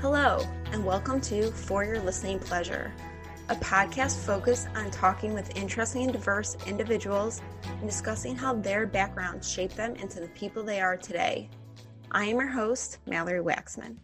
[0.00, 0.42] Hello,
[0.72, 2.90] and welcome to For Your Listening Pleasure,
[3.50, 9.46] a podcast focused on talking with interesting and diverse individuals and discussing how their backgrounds
[9.46, 11.50] shape them into the people they are today.
[12.10, 13.96] I am your host, Mallory Waxman.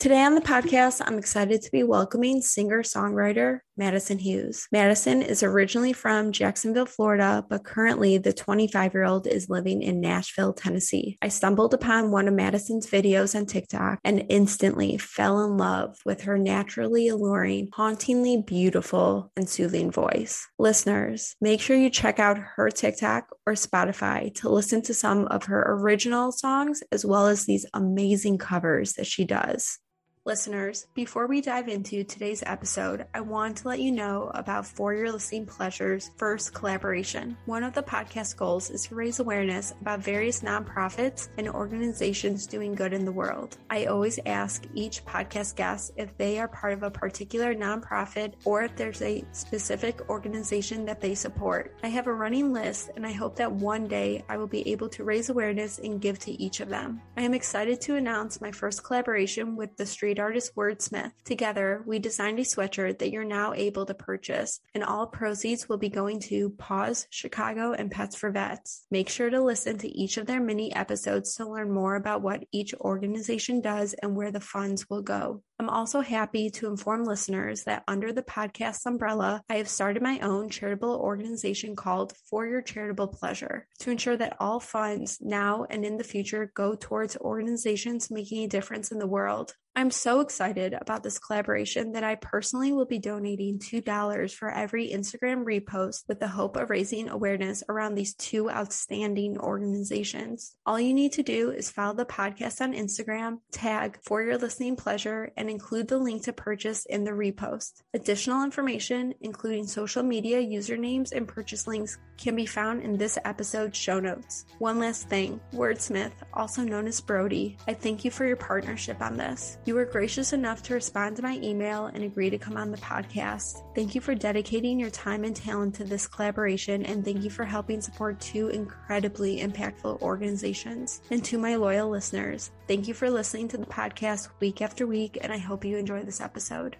[0.00, 4.66] Today on the podcast, I'm excited to be welcoming singer songwriter Madison Hughes.
[4.72, 10.00] Madison is originally from Jacksonville, Florida, but currently the 25 year old is living in
[10.00, 11.16] Nashville, Tennessee.
[11.22, 16.22] I stumbled upon one of Madison's videos on TikTok and instantly fell in love with
[16.22, 20.46] her naturally alluring, hauntingly beautiful, and soothing voice.
[20.58, 25.44] Listeners, make sure you check out her TikTok or Spotify to listen to some of
[25.44, 29.78] her original songs as well as these amazing covers that she does.
[30.28, 34.92] Listeners, before we dive into today's episode, I want to let you know about For
[34.92, 37.34] Your Listening Pleasure's first collaboration.
[37.46, 42.74] One of the podcast goals is to raise awareness about various nonprofits and organizations doing
[42.74, 43.56] good in the world.
[43.70, 48.64] I always ask each podcast guest if they are part of a particular nonprofit or
[48.64, 51.74] if there's a specific organization that they support.
[51.82, 54.90] I have a running list and I hope that one day I will be able
[54.90, 57.00] to raise awareness and give to each of them.
[57.16, 61.12] I am excited to announce my first collaboration with the Street artist Wordsmith.
[61.24, 65.78] Together, we designed a sweatshirt that you're now able to purchase, and all proceeds will
[65.78, 68.86] be going to Paws Chicago and Pets for Vets.
[68.90, 72.44] Make sure to listen to each of their mini episodes to learn more about what
[72.52, 75.42] each organization does and where the funds will go.
[75.60, 80.20] I'm also happy to inform listeners that under the podcast umbrella, I have started my
[80.20, 85.84] own charitable organization called For Your Charitable Pleasure to ensure that all funds now and
[85.84, 89.54] in the future go towards organizations making a difference in the world.
[89.78, 94.90] I'm so excited about this collaboration that I personally will be donating $2 for every
[94.90, 100.56] Instagram repost with the hope of raising awareness around these two outstanding organizations.
[100.66, 104.74] All you need to do is follow the podcast on Instagram, tag for your listening
[104.74, 107.82] pleasure, and include the link to purchase in the repost.
[107.94, 113.78] Additional information, including social media usernames and purchase links, can be found in this episode's
[113.78, 114.44] show notes.
[114.58, 119.16] One last thing Wordsmith, also known as Brody, I thank you for your partnership on
[119.16, 119.58] this.
[119.68, 122.78] You were gracious enough to respond to my email and agree to come on the
[122.78, 123.62] podcast.
[123.74, 127.44] Thank you for dedicating your time and talent to this collaboration, and thank you for
[127.44, 131.02] helping support two incredibly impactful organizations.
[131.10, 135.18] And to my loyal listeners, thank you for listening to the podcast week after week,
[135.20, 136.78] and I hope you enjoy this episode.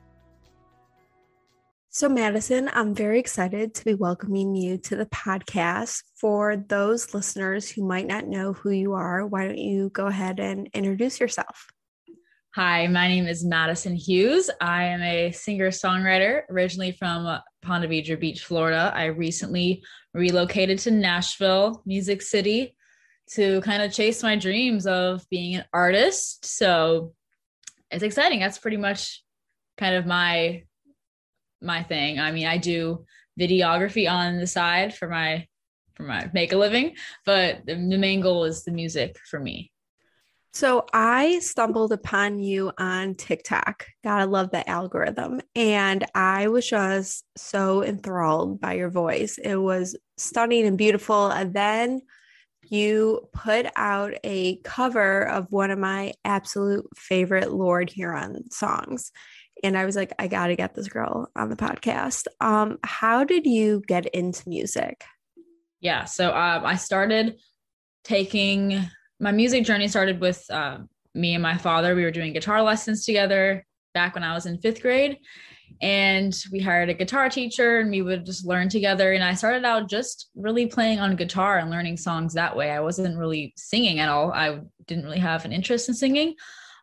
[1.90, 6.04] So, Madison, I'm very excited to be welcoming you to the podcast.
[6.18, 10.40] For those listeners who might not know who you are, why don't you go ahead
[10.40, 11.68] and introduce yourself?
[12.60, 14.50] Hi, my name is Madison Hughes.
[14.60, 18.92] I am a singer songwriter originally from Ponte Vedra Beach, Florida.
[18.92, 22.74] I recently relocated to Nashville, Music City,
[23.34, 26.46] to kind of chase my dreams of being an artist.
[26.46, 27.14] So
[27.92, 28.40] it's exciting.
[28.40, 29.22] That's pretty much
[29.76, 30.64] kind of my
[31.62, 32.18] my thing.
[32.18, 33.04] I mean, I do
[33.38, 35.46] videography on the side for my
[35.94, 39.70] for my make a living, but the, the main goal is the music for me.
[40.58, 43.86] So I stumbled upon you on TikTok.
[44.02, 45.40] Gotta love the algorithm.
[45.54, 49.38] And I was just so enthralled by your voice.
[49.38, 51.28] It was stunning and beautiful.
[51.28, 52.00] And then
[52.68, 59.12] you put out a cover of one of my absolute favorite Lord Huron songs.
[59.62, 62.26] And I was like, I gotta get this girl on the podcast.
[62.40, 65.04] Um, how did you get into music?
[65.78, 67.36] Yeah, so um, I started
[68.02, 70.78] taking my music journey started with uh,
[71.14, 71.94] me and my father.
[71.94, 75.18] We were doing guitar lessons together back when I was in fifth grade.
[75.80, 79.12] And we hired a guitar teacher and we would just learn together.
[79.12, 82.70] And I started out just really playing on guitar and learning songs that way.
[82.70, 84.32] I wasn't really singing at all.
[84.32, 86.34] I didn't really have an interest in singing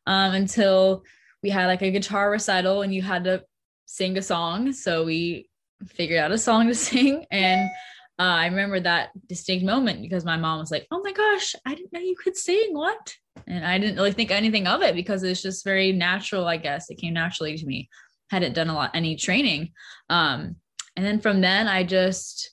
[0.07, 1.03] um, until
[1.43, 3.43] we had like a guitar recital and you had to
[3.85, 4.71] sing a song.
[4.71, 5.49] So we
[5.87, 7.25] figured out a song to sing.
[7.31, 7.69] And
[8.17, 11.75] uh, I remember that distinct moment because my mom was like, "Oh my gosh, I
[11.75, 12.69] didn't know you could sing.
[12.73, 13.15] What?"
[13.47, 16.47] And I didn't really think anything of it because it's just very natural.
[16.47, 17.89] I guess it came naturally to me.
[18.29, 19.71] Hadn't done a lot any training,
[20.09, 20.55] um,
[20.95, 22.51] and then from then I just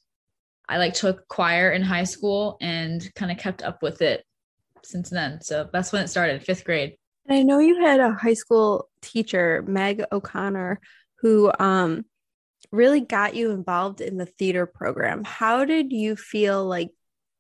[0.69, 4.25] I like took choir in high school and kind of kept up with it
[4.83, 5.41] since then.
[5.43, 6.97] So that's when it started, fifth grade.
[7.27, 10.81] And I know you had a high school teacher, Meg O'Connor,
[11.21, 12.05] who um
[12.73, 15.23] really got you involved in the theater program.
[15.25, 16.91] How did you feel like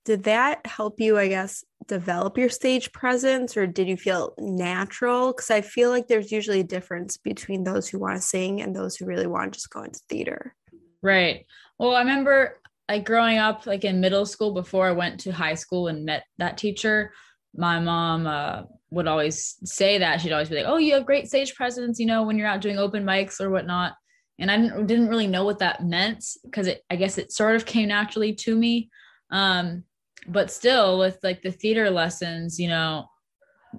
[0.05, 5.32] did that help you i guess develop your stage presence or did you feel natural
[5.32, 8.75] because i feel like there's usually a difference between those who want to sing and
[8.75, 10.55] those who really want to just go into theater
[11.02, 11.46] right
[11.79, 15.55] well i remember like growing up like in middle school before i went to high
[15.55, 17.12] school and met that teacher
[17.55, 21.29] my mom uh, would always say that she'd always be like, "Oh, you have great
[21.29, 23.94] stage presence," you know, when you're out doing open mics or whatnot.
[24.38, 27.67] And I didn't, didn't really know what that meant because I guess it sort of
[27.67, 28.90] came naturally to me.
[29.31, 29.84] Um,
[30.26, 33.06] but still, with like the theater lessons, you know,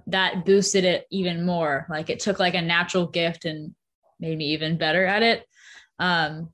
[0.08, 1.86] that boosted it even more.
[1.90, 3.74] Like it took like a natural gift and
[4.20, 5.46] made me even better at it.
[6.00, 6.50] Um,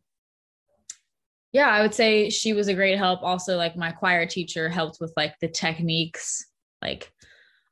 [1.52, 3.24] yeah, I would say she was a great help.
[3.24, 6.46] Also, like my choir teacher helped with like the techniques.
[6.82, 7.12] Like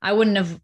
[0.01, 0.59] I wouldn't have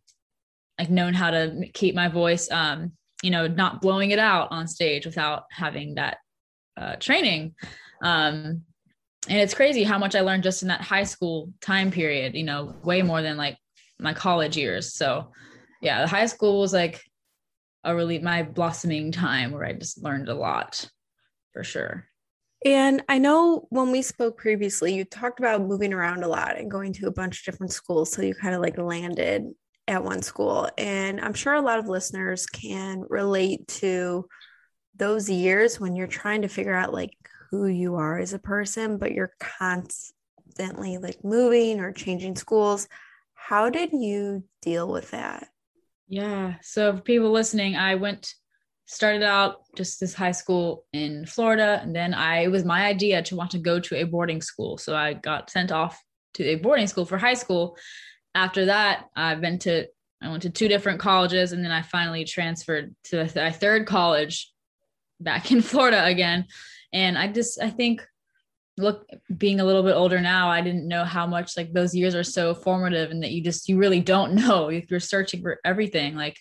[0.80, 4.68] like known how to keep my voice, um, you know, not blowing it out on
[4.68, 6.18] stage without having that
[6.78, 7.56] uh, training.
[8.04, 8.64] Um,
[9.30, 12.36] and it's crazy how much I learned just in that high school time period.
[12.36, 13.58] You know, way more than like
[14.00, 14.94] my college years.
[14.94, 15.32] So,
[15.82, 17.02] yeah, the high school was like
[17.84, 20.90] a really my blossoming time where I just learned a lot
[21.54, 22.06] for sure.
[22.66, 26.72] And I know when we spoke previously, you talked about moving around a lot and
[26.72, 28.12] going to a bunch of different schools.
[28.12, 29.44] So you kind of like landed
[29.88, 30.70] at one school.
[30.78, 34.28] And I'm sure a lot of listeners can relate to
[34.96, 37.12] those years when you're trying to figure out like
[37.52, 42.88] who you are as a person, but you're constantly like moving or changing schools.
[43.34, 45.50] How did you deal with that?
[46.08, 46.56] Yeah.
[46.62, 48.34] So for people listening, I went
[48.86, 51.80] started out just this high school in Florida.
[51.82, 54.78] And then I, it was my idea to want to go to a boarding school.
[54.78, 56.02] So I got sent off
[56.36, 57.78] to a boarding school for high school.
[58.36, 59.88] After that, I've been to,
[60.22, 64.52] I went to two different colleges and then I finally transferred to a, third college
[65.20, 66.46] back in Florida again.
[66.92, 68.06] And I just, I think
[68.78, 69.08] look
[69.38, 72.24] being a little bit older now i didn't know how much like those years are
[72.24, 76.16] so formative and that you just you really don't know if you're searching for everything
[76.16, 76.40] like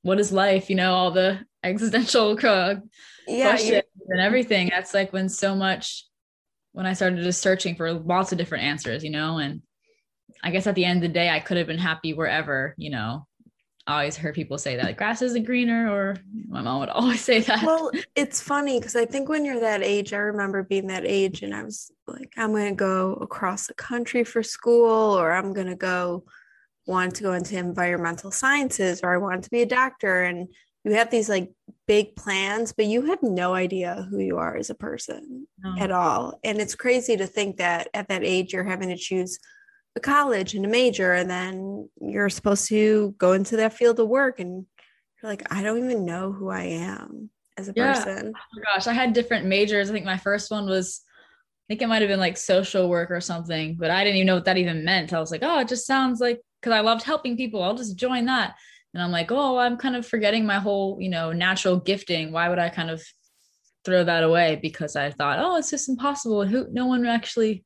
[0.00, 2.76] what is life you know all the existential uh,
[3.26, 4.68] yeah, questions and everything.
[4.70, 6.04] That's like when so much
[6.72, 9.62] when I started just searching for lots of different answers, you know, and
[10.42, 12.90] I guess at the end of the day, I could have been happy wherever, you
[12.90, 13.26] know.
[13.86, 17.40] I always heard people say that grass isn't greener, or my mom would always say
[17.40, 17.62] that.
[17.64, 21.42] Well, it's funny because I think when you're that age, I remember being that age
[21.42, 25.54] and I was like, I'm going to go across the country for school, or I'm
[25.54, 26.24] going to go
[26.86, 30.22] want to go into environmental sciences, or I want to be a doctor.
[30.22, 30.48] And
[30.84, 31.50] you have these like
[31.86, 35.74] big plans, but you have no idea who you are as a person no.
[35.78, 36.38] at all.
[36.44, 39.38] And it's crazy to think that at that age, you're having to choose
[39.98, 44.08] a college and a major, and then you're supposed to go into that field of
[44.08, 44.40] work.
[44.40, 44.64] And
[45.22, 47.92] you're like, I don't even know who I am as a yeah.
[47.92, 48.32] person.
[48.34, 49.90] Oh my gosh, I had different majors.
[49.90, 51.02] I think my first one was,
[51.68, 54.26] I think it might have been like social work or something, but I didn't even
[54.26, 55.12] know what that even meant.
[55.12, 57.96] I was like, oh, it just sounds like, because I loved helping people, I'll just
[57.96, 58.54] join that
[58.94, 62.48] and i'm like oh i'm kind of forgetting my whole you know natural gifting why
[62.48, 63.02] would i kind of
[63.84, 67.64] throw that away because i thought oh it's just impossible who no one actually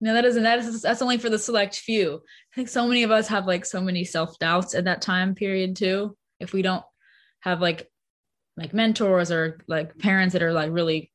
[0.00, 2.20] no that isn't that is that's only for the select few.
[2.52, 5.76] I think so many of us have like so many self-doubts at that time period
[5.76, 6.16] too.
[6.40, 6.84] If we don't
[7.40, 7.88] have like
[8.56, 11.12] like mentors or like parents that are like really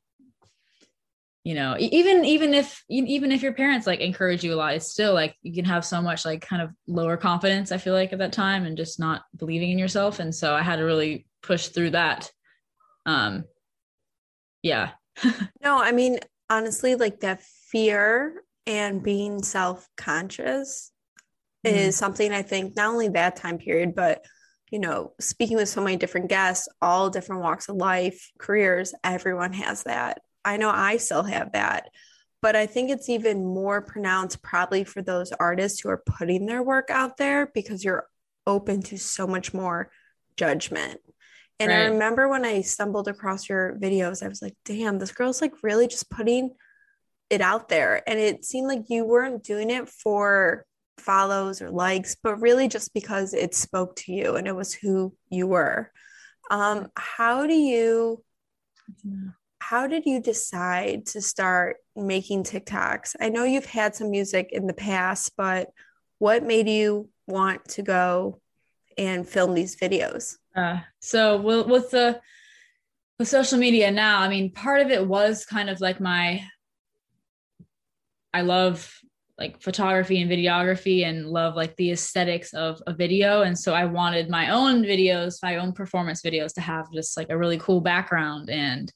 [1.44, 4.89] you know even even if even if your parents like encourage you a lot it's
[4.89, 8.13] still like you can have so much like kind of lower confidence i feel like
[8.13, 10.19] at that time and just not believing in yourself.
[10.19, 12.31] And so i had to really push through that.
[13.06, 13.44] Um
[14.62, 14.91] yeah.
[15.62, 16.19] No i mean
[16.50, 20.91] honestly like that fear and being self-conscious
[21.65, 21.75] mm-hmm.
[21.75, 24.24] is something i think not only that time period but
[24.72, 29.53] you know speaking with so many different guests all different walks of life careers everyone
[29.53, 31.89] has that I know I still have that.
[32.41, 36.62] But I think it's even more pronounced probably for those artists who are putting their
[36.62, 38.05] work out there because you're
[38.46, 39.89] open to so much more
[40.36, 41.00] judgment.
[41.60, 41.79] And right.
[41.79, 45.53] I remember when I stumbled across your videos, I was like, damn, this girl's like
[45.63, 46.51] really just putting
[47.30, 48.08] it out there.
[48.08, 50.65] And it seemed like you weren't doing it for
[50.98, 55.13] follows or likes, but really just because it spoke to you and it was who
[55.30, 55.92] you were.
[56.51, 58.24] Um, how do you
[59.60, 63.15] how did you decide to start making TikToks?
[63.22, 65.70] I know you've had some music in the past, but
[66.20, 68.42] what made you want to go
[68.98, 70.36] and film these videos?
[70.56, 72.20] Uh, so with, with the
[73.18, 76.44] with social media now, I mean, part of it was kind of like my
[78.33, 78.91] I love
[79.37, 83.83] like photography and videography and love like the aesthetics of a video and so i
[83.83, 87.81] wanted my own videos my own performance videos to have just like a really cool
[87.81, 88.93] background and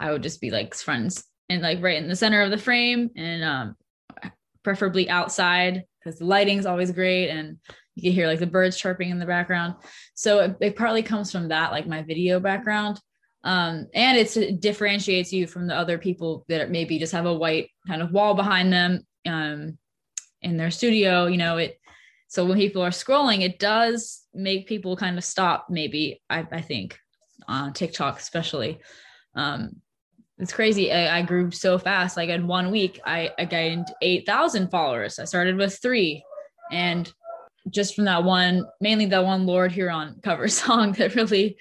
[0.00, 3.10] I would just be like friends and like right in the center of the frame
[3.16, 3.76] and um
[4.64, 7.58] preferably outside because the lighting's always great and
[7.94, 9.74] you can hear like the birds chirping in the background.
[10.14, 12.98] So it, it partly comes from that, like my video background.
[13.42, 17.70] Um, and it differentiates you from the other people that maybe just have a white
[17.86, 19.78] kind of wall behind them um,
[20.42, 21.26] in their studio.
[21.26, 21.78] You know, it
[22.28, 26.60] so when people are scrolling, it does make people kind of stop maybe i, I
[26.60, 26.98] think
[27.48, 28.78] on tiktok especially
[29.34, 29.76] um
[30.38, 34.70] it's crazy I, I, grew so fast like in one week i, I gained 8000
[34.70, 36.22] followers i started with three
[36.70, 37.12] and
[37.70, 41.56] just from that one mainly that one lord huron cover song that really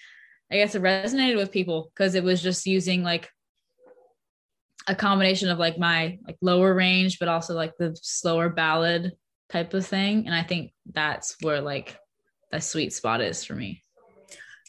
[0.51, 3.29] i guess it resonated with people because it was just using like
[4.87, 9.13] a combination of like my like lower range but also like the slower ballad
[9.49, 10.25] type of thing.
[10.25, 11.97] And i think that's where like
[12.51, 13.83] the sweet spot is for me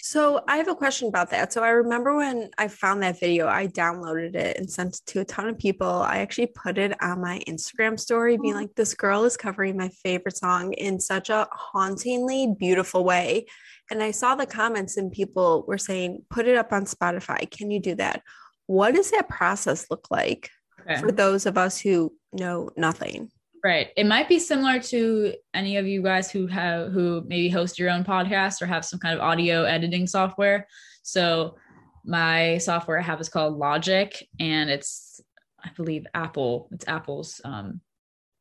[0.03, 1.53] so I have a question about that.
[1.53, 5.21] So I remember when I found that video, I downloaded it and sent it to
[5.21, 5.89] a ton of people.
[5.89, 8.63] I actually put it on my Instagram story, being mm-hmm.
[8.63, 13.47] like, this girl is covering my favorite song in such a hauntingly beautiful way.
[13.91, 17.51] And I saw the comments and people were saying, put it up on Spotify.
[17.51, 18.23] Can you do that?
[18.67, 20.49] What does that process look like
[20.81, 21.01] okay.
[21.01, 23.31] for those of us who know nothing?
[23.63, 23.89] Right.
[23.97, 27.91] It might be similar to any of you guys who have who maybe host your
[27.91, 30.67] own podcast or have some kind of audio editing software.
[31.03, 31.57] So
[32.05, 35.21] my software I have is called Logic and it's
[35.63, 37.83] I believe Apple, it's Apple's um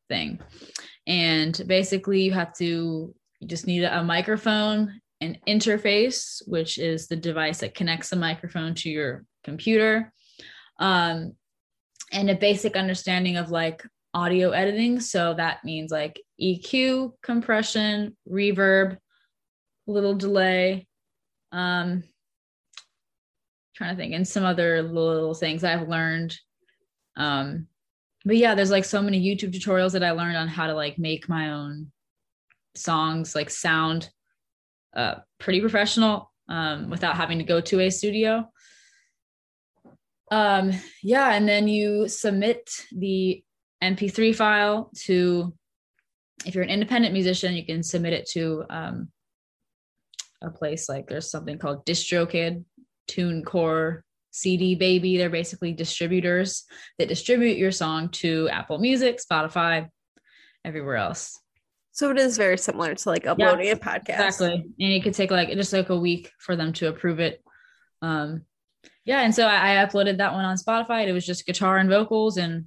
[0.08, 0.40] thing.
[1.06, 7.16] And basically you have to you just need a microphone, an interface, which is the
[7.16, 10.14] device that connects the microphone to your computer.
[10.78, 11.34] Um
[12.10, 15.00] and a basic understanding of like audio editing.
[15.00, 18.96] So that means like EQ, compression, reverb,
[19.86, 20.86] little delay.
[21.52, 22.04] Um,
[23.74, 26.36] trying to think, and some other little things I've learned.
[27.16, 27.66] Um,
[28.24, 30.98] but yeah, there's like so many YouTube tutorials that I learned on how to like
[30.98, 31.90] make my own
[32.76, 34.10] songs like sound
[34.94, 38.50] uh, pretty professional um, without having to go to a studio.
[40.30, 43.42] Um, yeah, and then you submit the
[43.82, 45.54] MP3 file to,
[46.44, 49.08] if you're an independent musician, you can submit it to um,
[50.42, 52.64] a place like there's something called DistroKid,
[53.08, 55.16] TuneCore, CD Baby.
[55.16, 56.64] They're basically distributors
[56.98, 59.88] that distribute your song to Apple Music, Spotify,
[60.64, 61.38] everywhere else.
[61.92, 64.26] So it is very similar to like uploading yeah, a podcast.
[64.26, 64.52] Exactly.
[64.52, 67.42] And it could take like just like a week for them to approve it.
[68.00, 68.42] Um
[69.04, 71.06] yeah, and so I, I uploaded that one on Spotify.
[71.06, 72.66] It was just guitar and vocals and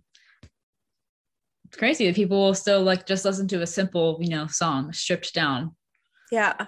[1.74, 4.94] it's crazy that people will still like just listen to a simple, you know, song
[4.94, 5.76] stripped down.
[6.32, 6.68] Yeah.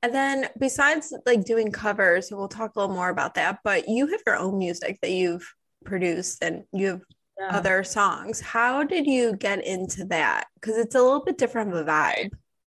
[0.00, 4.06] And then besides like doing covers, we'll talk a little more about that, but you
[4.06, 5.52] have your own music that you've
[5.84, 7.02] produced and you have
[7.36, 7.48] yeah.
[7.50, 8.40] other songs.
[8.40, 10.44] How did you get into that?
[10.54, 12.30] Because it's a little bit different of a vibe.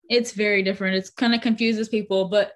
[0.09, 0.95] It's very different.
[0.95, 2.53] It's kind of confuses people, but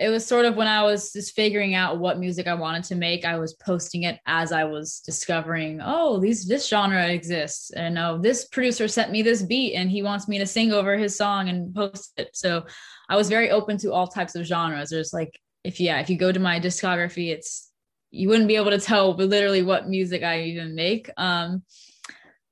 [0.00, 2.94] it was sort of when I was just figuring out what music I wanted to
[2.94, 7.70] make, I was posting it as I was discovering, oh, these this genre exists.
[7.70, 10.96] And oh, this producer sent me this beat and he wants me to sing over
[10.96, 12.30] his song and post it.
[12.32, 12.64] So
[13.10, 14.88] I was very open to all types of genres.
[14.88, 17.70] There's like if yeah, if you go to my discography, it's
[18.10, 21.62] you wouldn't be able to tell literally what music I even make um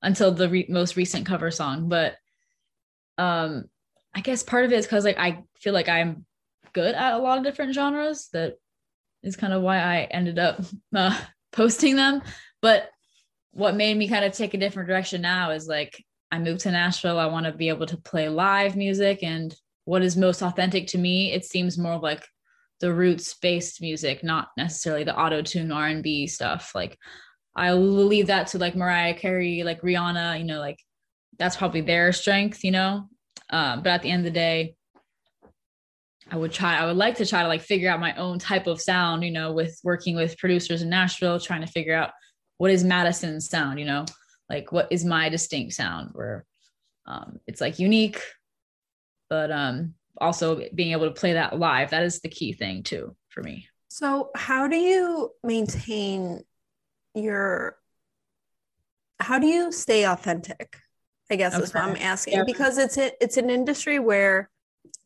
[0.03, 1.89] until the re- most recent cover song.
[1.89, 2.17] But
[3.17, 3.71] um
[4.15, 6.27] I guess part of it is because like I feel like I'm
[6.79, 8.29] good at a lot of different genres.
[8.33, 8.55] That
[9.25, 10.61] is kind of why I ended up
[10.95, 11.19] uh,
[11.53, 12.23] posting them.
[12.63, 12.89] But
[13.53, 16.71] what made me kind of take a different direction now is like I moved to
[16.71, 17.19] Nashville.
[17.19, 19.55] I want to be able to play live music and
[19.87, 21.33] what is most authentic to me.
[21.33, 22.25] It seems more like
[22.81, 26.73] the roots based music, not necessarily the auto tune R and B stuff.
[26.75, 26.97] Like
[27.57, 30.39] I'll leave that to like Mariah Carey, like Rihanna.
[30.39, 30.79] You know, like
[31.39, 32.63] that's probably their strength.
[32.63, 33.09] You know,
[33.51, 34.77] um, but at the end of the day,
[36.31, 38.67] I would try, I would like to try to like figure out my own type
[38.67, 42.11] of sound, you know, with working with producers in Nashville, trying to figure out
[42.59, 44.05] what is Madison's sound, you know,
[44.49, 46.45] like what is my distinct sound where
[47.07, 48.21] um, it's like unique,
[49.31, 51.91] but um, also being able to play that live.
[51.91, 53.69] That is the key thing too for me.
[53.89, 56.45] So, how do you maintain
[57.15, 57.77] your,
[59.19, 60.77] how do you stay authentic?
[61.31, 61.63] I guess okay.
[61.63, 62.45] is what I'm asking yeah.
[62.45, 64.51] because it's a, it's an industry where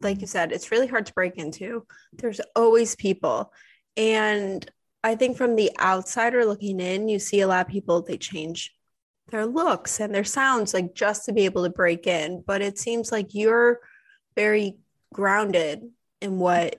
[0.02, 1.86] like you said, it's really hard to break into.
[2.12, 3.52] There's always people.
[3.96, 4.68] And
[5.04, 8.74] I think from the outsider looking in, you see a lot of people, they change
[9.30, 12.42] their looks and their sounds like just to be able to break in.
[12.46, 13.80] But it seems like you're
[14.36, 14.78] very
[15.12, 15.82] grounded
[16.20, 16.76] in what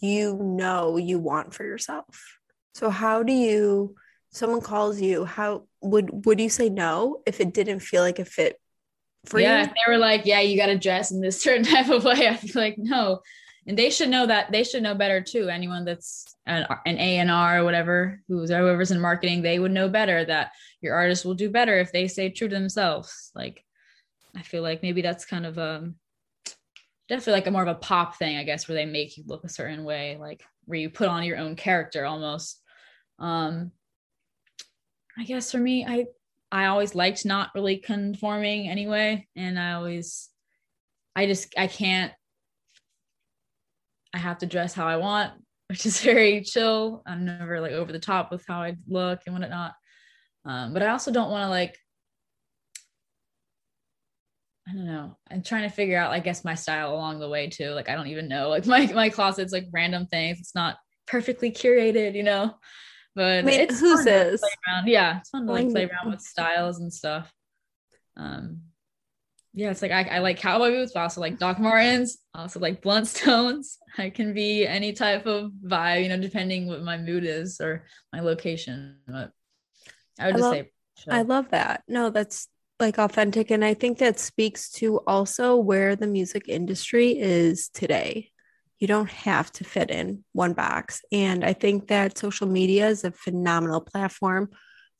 [0.00, 2.38] you know you want for yourself.
[2.74, 3.96] So how do you
[4.30, 8.24] someone calls you, how would would you say no if it didn't feel like a
[8.24, 8.60] fit
[9.26, 9.66] for yeah, you?
[9.66, 12.28] they were like, yeah, you got to dress in this certain type of way.
[12.28, 13.20] I feel like no,
[13.66, 14.50] and they should know that.
[14.50, 15.48] They should know better too.
[15.48, 19.88] Anyone that's an, A and R or whatever, who's whoever's in marketing, they would know
[19.88, 23.30] better that your artist will do better if they stay true to themselves.
[23.34, 23.64] Like,
[24.36, 25.96] I feel like maybe that's kind of um
[27.08, 29.44] definitely like a more of a pop thing, I guess, where they make you look
[29.44, 32.60] a certain way, like where you put on your own character almost.
[33.18, 33.72] Um,
[35.16, 36.06] I guess for me, I
[36.50, 40.28] I always liked not really conforming anyway, and I always,
[41.14, 42.12] I just I can't.
[44.14, 45.32] I have to dress how I want,
[45.68, 47.02] which is very chill.
[47.06, 49.74] I'm never like over the top with how I look and whatnot.
[50.44, 51.76] Um, but I also don't want to like
[54.68, 55.16] I don't know.
[55.30, 57.70] I'm trying to figure out, I guess, my style along the way too.
[57.70, 58.48] Like I don't even know.
[58.50, 60.38] Like my my closet's like random things.
[60.40, 60.76] It's not
[61.06, 62.54] perfectly curated, you know.
[63.18, 64.40] But I mean, it's who says?
[64.86, 67.32] Yeah, it's fun to like play around with styles and stuff.
[68.16, 68.60] Um,
[69.52, 72.80] yeah, it's like I, I like cowboy boots, but also like Doc Martens, also like
[72.80, 73.78] Blundstones.
[73.98, 77.86] I can be any type of vibe, you know, depending what my mood is or
[78.12, 78.98] my location.
[79.08, 79.32] But
[80.20, 80.70] I would I just love, say,
[81.08, 81.82] I love that.
[81.88, 82.46] No, that's
[82.78, 88.30] like authentic and i think that speaks to also where the music industry is today
[88.78, 91.02] you don't have to fit in one box.
[91.12, 94.50] And i think that social media is a phenomenal platform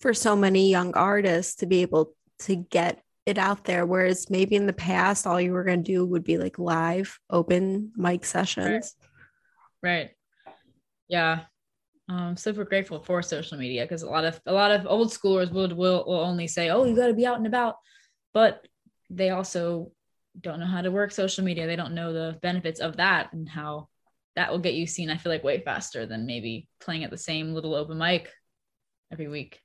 [0.00, 3.84] for so many young artists to be able to get it out there.
[3.84, 7.18] Whereas maybe in the past all you were going to do would be like live
[7.28, 8.94] open mic sessions.
[9.82, 10.10] Right,
[10.46, 10.54] right.
[11.08, 11.40] yeah.
[12.10, 15.52] I'm super grateful for social media because a lot of a lot of old schoolers
[15.52, 17.76] would will, will only say, "Oh, you got to be out and about,"
[18.32, 18.66] but
[19.10, 19.92] they also
[20.40, 21.66] don't know how to work social media.
[21.66, 23.88] They don't know the benefits of that and how
[24.36, 25.10] that will get you seen.
[25.10, 28.30] I feel like way faster than maybe playing at the same little open mic
[29.12, 29.60] every week.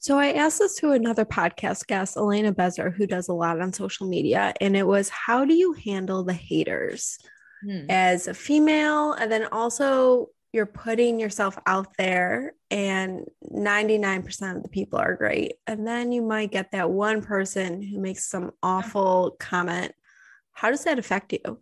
[0.00, 3.72] So I asked this to another podcast guest, Elena Bezer, who does a lot on
[3.72, 7.18] social media, and it was, "How do you handle the haters?"
[7.62, 7.86] Hmm.
[7.88, 14.68] As a female, and then also you're putting yourself out there and 99% of the
[14.68, 19.36] people are great and then you might get that one person who makes some awful
[19.38, 19.92] comment
[20.58, 21.60] how does that affect you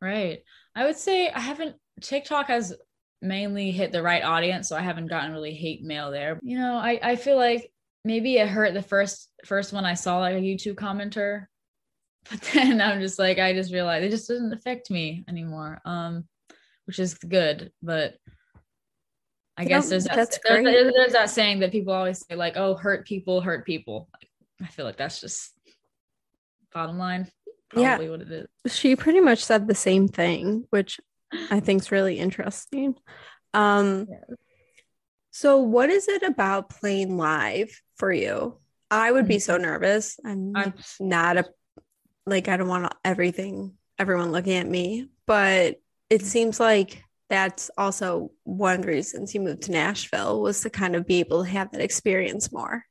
[0.00, 0.42] right
[0.74, 2.74] i would say i haven't tiktok has
[3.22, 6.76] mainly hit the right audience so i haven't gotten really hate mail there you know
[6.76, 7.72] i i feel like
[8.04, 11.46] maybe it hurt the first first one i saw like a youtube commenter
[12.30, 16.24] but then i'm just like i just realized it just doesn't affect me anymore um
[16.86, 17.72] which is good.
[17.82, 18.16] But
[19.56, 22.74] I guess there's that, there's, there's, there's, that saying that people always say like, "Oh,
[22.74, 24.08] hurt people hurt people."
[24.62, 25.52] I feel like that's just
[26.72, 27.30] bottom line.
[27.74, 28.74] Yeah, what it is.
[28.74, 31.00] She pretty much said the same thing, which
[31.50, 32.94] I think is really interesting.
[33.54, 34.36] Um, yeah.
[35.30, 38.58] So, what is it about playing live for you?
[38.90, 39.64] I would be so mm-hmm.
[39.64, 40.18] nervous.
[40.24, 41.44] I'm, I'm not a
[42.26, 45.76] like I don't want everything everyone looking at me, but
[46.10, 50.70] it seems like that's also one of the reasons you moved to Nashville was to
[50.70, 52.84] kind of be able to have that experience more.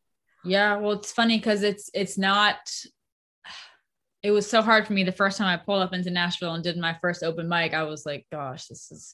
[0.44, 2.58] Yeah, well, it's funny because it's it's not.
[4.26, 6.64] It was so hard for me the first time I pulled up into Nashville and
[6.64, 7.76] did my first open mic.
[7.76, 9.14] I was like, "Gosh, this is,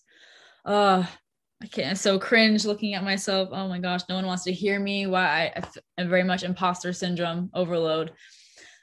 [0.64, 1.06] uh,
[1.62, 3.50] I can't." So cringe looking at myself.
[3.52, 5.08] Oh my gosh, no one wants to hear me.
[5.08, 5.64] Why I,
[5.98, 8.14] I'm very much imposter syndrome overload.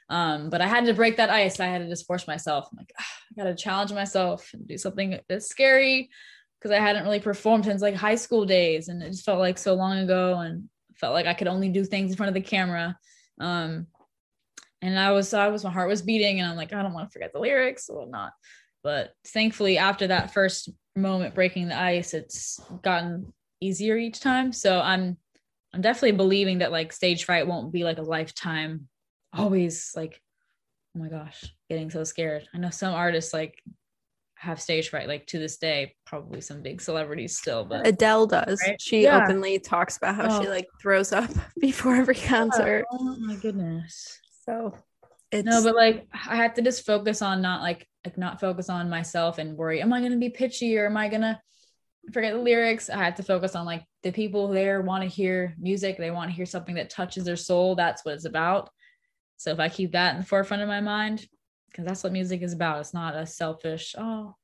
[0.07, 1.59] Um, but I had to break that ice.
[1.59, 2.67] I had to just force myself.
[2.71, 6.11] I'm like, ah, I got to challenge myself and do something that's scary
[6.59, 9.57] because I hadn't really performed since like high school days, and it just felt like
[9.57, 12.49] so long ago, and felt like I could only do things in front of the
[12.49, 12.95] camera.
[13.39, 13.87] Um,
[14.81, 17.09] and I was, I was, my heart was beating, and I'm like, I don't want
[17.09, 18.31] to forget the lyrics or not.
[18.83, 24.53] But thankfully, after that first moment breaking the ice, it's gotten easier each time.
[24.53, 25.17] So I'm,
[25.73, 28.87] I'm definitely believing that like stage fright won't be like a lifetime
[29.33, 30.21] always like,
[30.95, 32.47] oh my gosh, getting so scared.
[32.53, 33.61] I know some artists like
[34.35, 38.61] have stage fright, like to this day, probably some big celebrities still, but Adele does.
[38.65, 38.81] Right?
[38.81, 39.23] She yeah.
[39.23, 40.41] openly talks about how oh.
[40.41, 42.85] she like throws up before every concert.
[42.91, 44.19] Oh my goodness.
[44.49, 44.73] So
[45.31, 48.69] it's no, but like I have to just focus on not like like not focus
[48.69, 51.39] on myself and worry, am I gonna be pitchy or am I gonna
[52.11, 52.89] forget the lyrics?
[52.89, 56.31] I have to focus on like the people there want to hear music, they want
[56.31, 57.75] to hear something that touches their soul.
[57.75, 58.71] That's what it's about.
[59.37, 61.27] So if I keep that in the forefront of my mind,
[61.69, 62.79] because that's what music is about.
[62.79, 64.35] It's not a selfish, oh,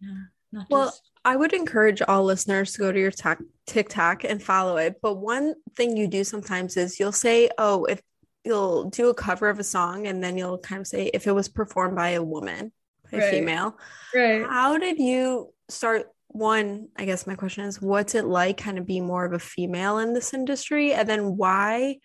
[0.00, 0.14] yeah,
[0.52, 4.42] not well, just- I would encourage all listeners to go to your t- TikTok and
[4.42, 4.96] follow it.
[5.02, 8.02] But one thing you do sometimes is you'll say, oh, if
[8.44, 11.32] you'll do a cover of a song and then you'll kind of say, if it
[11.32, 12.72] was performed by a woman,
[13.12, 13.30] a right.
[13.30, 13.78] female.
[14.14, 14.44] Right.
[14.44, 16.08] How did you start?
[16.28, 19.38] One, I guess my question is, what's it like kind of being more of a
[19.38, 20.92] female in this industry?
[20.92, 21.98] And then why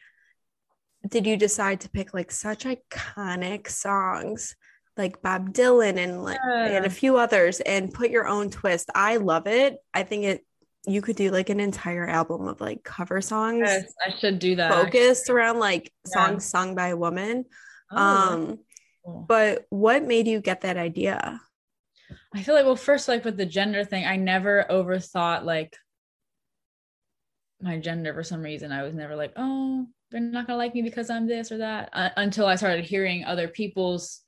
[1.07, 4.55] did you decide to pick like such iconic songs
[4.97, 6.67] like Bob Dylan and like yeah.
[6.67, 8.91] and a few others and put your own twist?
[8.93, 9.77] I love it.
[9.95, 10.45] I think it
[10.85, 13.63] you could do like an entire album of like cover songs.
[13.65, 14.71] Yes, I should do that.
[14.71, 16.49] Focused around like songs yeah.
[16.49, 17.45] sung by a woman.
[17.91, 18.59] Oh, um
[19.05, 19.25] cool.
[19.27, 21.41] but what made you get that idea?
[22.33, 25.75] I feel like well, first like with the gender thing, I never overthought like
[27.61, 28.71] my gender for some reason.
[28.71, 31.89] I was never like, oh, they're not gonna like me because I'm this or that
[31.93, 34.21] uh, until I started hearing other people's,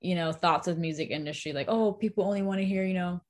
[0.00, 1.52] you know, thoughts of music industry.
[1.52, 3.20] Like, oh, people only want to hear, you know,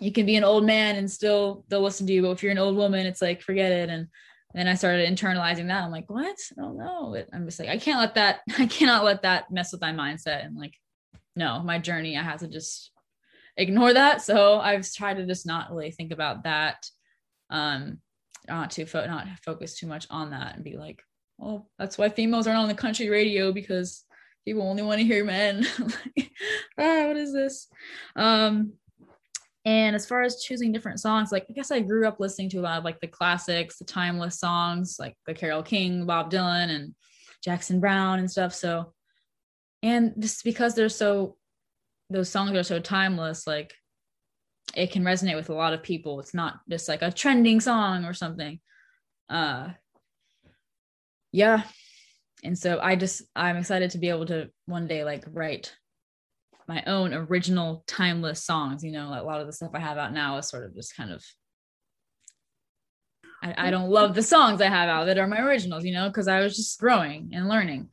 [0.00, 2.52] you can be an old man and still they'll listen to you, but if you're
[2.52, 3.88] an old woman, it's like forget it.
[3.90, 4.08] And
[4.54, 5.82] then I started internalizing that.
[5.82, 6.36] I'm like, what?
[6.56, 7.16] I don't know.
[7.32, 8.40] I'm just like, I can't let that.
[8.58, 10.44] I cannot let that mess with my mindset.
[10.44, 10.74] And like,
[11.36, 12.16] no, my journey.
[12.16, 12.90] I have to just
[13.56, 14.22] ignore that.
[14.22, 16.86] So I've tried to just not really think about that.
[17.50, 17.98] Um,
[18.46, 21.02] not to fo- not focus too much on that and be like,
[21.40, 24.04] oh, that's why females aren't on the country radio because
[24.44, 25.66] people only want to hear men.
[26.16, 26.30] like,
[26.78, 27.68] ah, what is this?
[28.16, 28.72] Um,
[29.68, 32.58] and as far as choosing different songs, like I guess I grew up listening to
[32.58, 36.70] a lot of like the classics, the timeless songs, like the Carole King, Bob Dylan,
[36.70, 36.94] and
[37.44, 38.54] Jackson Browne and stuff.
[38.54, 38.94] So,
[39.82, 41.36] and just because they're so,
[42.08, 43.74] those songs are so timeless, like
[44.74, 46.18] it can resonate with a lot of people.
[46.18, 48.60] It's not just like a trending song or something.
[49.28, 49.72] Uh
[51.30, 51.64] yeah.
[52.42, 55.74] And so I just I'm excited to be able to one day like write
[56.68, 58.84] my own original timeless songs.
[58.84, 60.96] You know, a lot of the stuff I have out now is sort of just
[60.96, 61.24] kind of
[63.42, 66.08] I, I don't love the songs I have out that are my originals, you know,
[66.08, 67.88] because I was just growing and learning.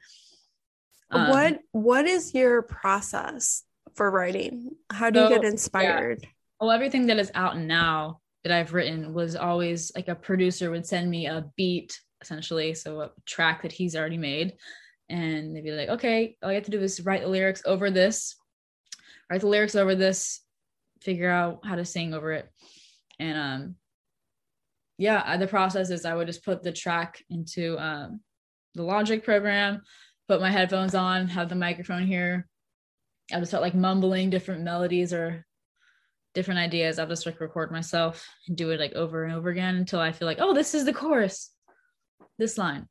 [1.11, 3.63] Um, what what is your process
[3.95, 4.71] for writing?
[4.91, 6.19] How do so, you get inspired?
[6.21, 10.71] Yeah well everything that is out now that i've written was always like a producer
[10.71, 14.53] would send me a beat essentially so a track that he's already made
[15.09, 17.91] and they'd be like okay all you have to do is write the lyrics over
[17.91, 18.35] this
[19.29, 20.41] write the lyrics over this
[21.01, 22.49] figure out how to sing over it
[23.19, 23.75] and um
[24.97, 28.19] yeah the process is i would just put the track into um
[28.75, 29.81] the logic program
[30.27, 32.47] put my headphones on have the microphone here
[33.33, 35.45] i would start like mumbling different melodies or
[36.35, 36.99] different ideas.
[36.99, 40.11] I'll just like record myself and do it like over and over again until I
[40.11, 41.49] feel like, oh, this is the chorus,
[42.37, 42.87] this line.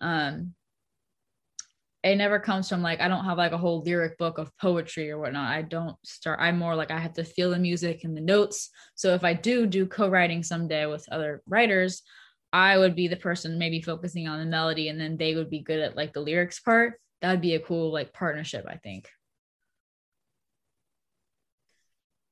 [0.00, 0.54] Um,
[2.02, 5.10] it never comes from like I don't have like a whole lyric book of poetry
[5.10, 5.52] or whatnot.
[5.52, 6.40] I don't start.
[6.40, 8.70] I'm more like I have to feel the music and the notes.
[8.96, 12.02] So if I do do co-writing someday with other writers,
[12.52, 15.60] I would be the person maybe focusing on the melody, and then they would be
[15.60, 17.00] good at like the lyrics part.
[17.20, 19.08] That'd be a cool like partnership, I think.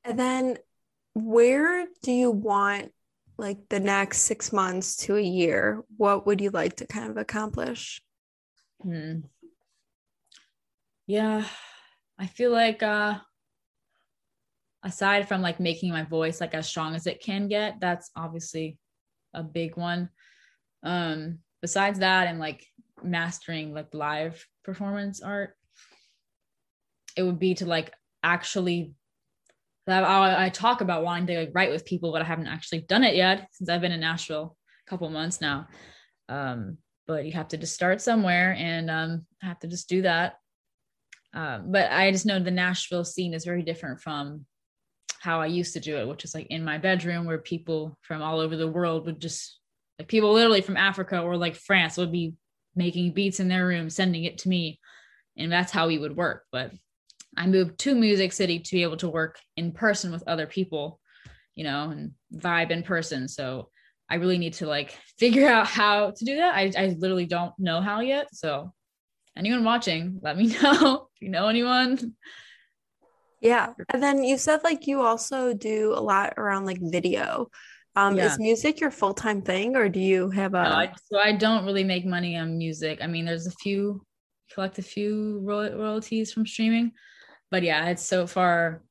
[0.05, 0.59] And then
[1.15, 2.93] where do you want
[3.39, 5.85] like the next six months to a year?
[5.97, 8.03] What would you like to kind of accomplish?
[8.83, 9.21] Hmm.
[11.11, 11.44] Yeah,
[12.20, 13.18] I feel like uh
[14.85, 18.79] aside from like making my voice like as strong as it can get, that's obviously
[19.35, 20.09] a big one.
[20.85, 22.64] Um besides that and like
[23.03, 25.57] mastering like live performance art,
[27.16, 27.92] it would be to like
[28.23, 28.94] actually
[29.88, 33.03] I, I talk about wanting to like write with people, but I haven't actually done
[33.03, 35.66] it yet since I've been in Nashville a couple months now.
[36.29, 40.03] Um, but you have to just start somewhere, and um, I have to just do
[40.03, 40.35] that.
[41.33, 44.47] Um, but I just know the Nashville scene is very different from
[45.21, 48.23] how I used to do it, which is like in my bedroom where people from
[48.23, 49.59] all over the world would just
[49.99, 52.35] like people literally from Africa or like France would be
[52.75, 54.81] making beats in their room, sending it to me.
[55.37, 56.45] And that's how we would work.
[56.51, 56.73] But
[57.37, 61.01] I moved to Music City to be able to work in person with other people,
[61.55, 63.29] you know, and vibe in person.
[63.29, 63.69] So
[64.09, 66.55] I really need to like figure out how to do that.
[66.55, 68.35] I, I literally don't know how yet.
[68.35, 68.73] So
[69.37, 72.14] anyone watching, let me know if you know anyone.
[73.40, 73.73] Yeah.
[73.88, 77.51] And then you said like you also do a lot around like video.
[77.97, 78.27] Um, yeah.
[78.27, 80.62] Is music your full time thing or do you have a.
[80.62, 83.01] No, I, so I don't really make money on music.
[83.03, 84.05] I mean, there's a few,
[84.53, 86.93] collect a few royalties from streaming,
[87.51, 88.83] but yeah, it's so far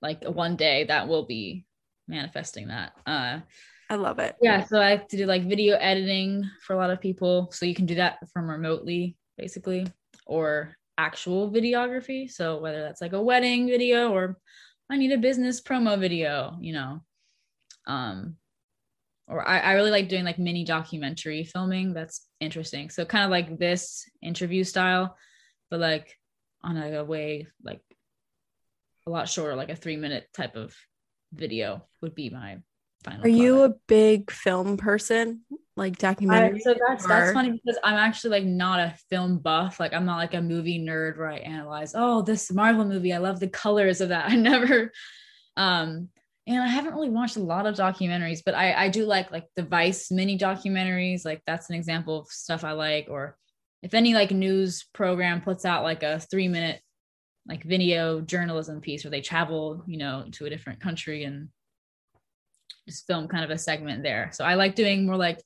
[0.00, 1.66] like one day that will be
[2.08, 2.92] manifesting that.
[3.04, 3.40] Uh,
[3.88, 4.36] I love it.
[4.42, 7.50] Yeah, so I have to do like video editing for a lot of people.
[7.52, 9.86] So you can do that from remotely, basically,
[10.26, 12.30] or actual videography.
[12.30, 14.38] So whether that's like a wedding video or
[14.90, 17.02] I need a business promo video, you know.
[17.86, 18.36] Um,
[19.28, 21.92] or I, I really like doing like mini documentary filming.
[21.92, 22.90] That's interesting.
[22.90, 25.16] So kind of like this interview style,
[25.70, 26.16] but like
[26.62, 27.82] on a, a way like
[29.06, 30.74] a lot shorter, like a three minute type of
[31.32, 32.58] video would be my
[33.06, 33.24] final.
[33.24, 35.42] Are you a big film person?
[35.76, 36.60] Like documentary?
[36.60, 37.08] so that's or...
[37.08, 39.78] that's funny because I'm actually like not a film buff.
[39.78, 43.18] Like I'm not like a movie nerd where I analyze, oh, this Marvel movie, I
[43.18, 44.30] love the colors of that.
[44.30, 44.92] I never
[45.56, 46.08] um
[46.48, 49.46] and I haven't really watched a lot of documentaries, but I I do like like
[49.54, 51.24] the Vice mini documentaries.
[51.24, 53.36] Like that's an example of stuff I like, or
[53.82, 56.80] if any like news program puts out like a three minute
[57.46, 61.48] like video journalism piece where they travel, you know, to a different country and
[62.88, 64.30] just film kind of a segment there.
[64.32, 65.40] So I like doing more like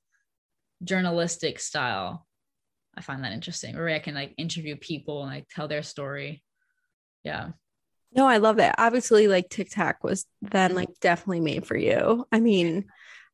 [0.85, 2.27] journalistic style.
[2.97, 6.43] I find that interesting, where I can like interview people and like tell their story.
[7.25, 7.51] Yeah.
[8.13, 8.75] No, I love that.
[8.79, 12.27] Obviously, like TikTok was then like definitely made for you.
[12.33, 12.87] I mean,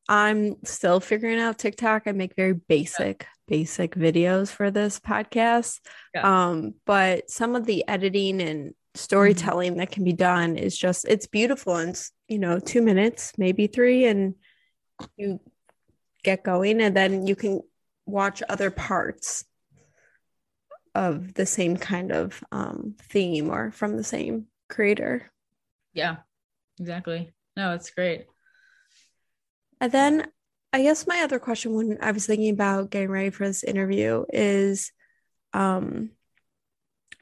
[0.07, 2.03] I'm still figuring out TikTok.
[2.05, 3.57] I make very basic, yeah.
[3.57, 5.79] basic videos for this podcast.
[6.13, 6.49] Yeah.
[6.49, 9.79] Um, but some of the editing and storytelling mm-hmm.
[9.79, 14.05] that can be done is just it's beautiful and you know, two minutes, maybe three,
[14.05, 14.35] and
[15.15, 15.39] you
[16.23, 17.61] get going and then you can
[18.05, 19.45] watch other parts
[20.95, 25.31] of the same kind of um, theme or from the same creator.
[25.93, 26.17] Yeah,
[26.79, 27.33] exactly.
[27.55, 28.25] No, it's great.
[29.79, 30.27] And then
[30.73, 34.25] I guess my other question when I was thinking about getting ready for this interview
[34.33, 34.91] is
[35.53, 36.09] um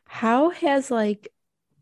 [0.07, 1.31] how has like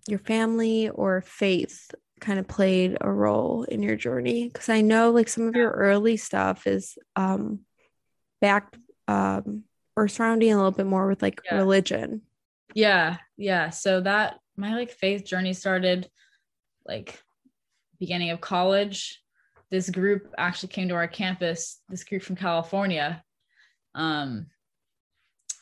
[0.08, 5.12] your family or faith kind of played a role in your journey because I know
[5.12, 7.60] like some of your early stuff is um
[8.42, 8.76] back
[9.08, 9.64] um
[9.96, 11.58] or surrounding a little bit more with like yeah.
[11.58, 12.22] religion.
[12.74, 13.70] Yeah, yeah.
[13.70, 16.10] So that my like faith journey started
[16.86, 17.22] like
[18.00, 19.22] beginning of college
[19.72, 23.24] this group actually came to our campus this group from california
[23.96, 24.48] um,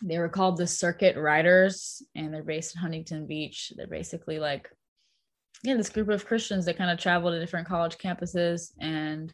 [0.02, 4.69] they were called the circuit riders and they're based in huntington beach they're basically like
[5.63, 9.34] yeah this group of christians that kind of travel to different college campuses and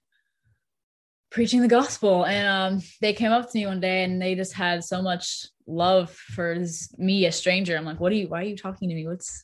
[1.29, 2.25] preaching the gospel.
[2.25, 5.45] And um, they came up to me one day and they just had so much
[5.65, 7.77] love for this, me a stranger.
[7.77, 9.07] I'm like what are you why are you talking to me?
[9.07, 9.43] What's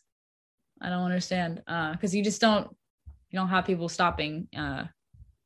[0.81, 1.57] i don't understand.
[1.65, 2.67] Because uh, you just don't
[3.29, 4.85] you don't have people stopping uh,